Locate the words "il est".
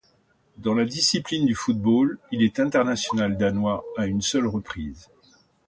2.31-2.59